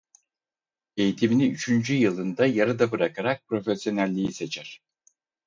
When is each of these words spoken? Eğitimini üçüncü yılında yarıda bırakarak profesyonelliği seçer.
Eğitimini 0.97 1.47
üçüncü 1.47 1.93
yılında 1.93 2.45
yarıda 2.45 2.91
bırakarak 2.91 3.47
profesyonelliği 3.47 4.33
seçer. 4.33 4.81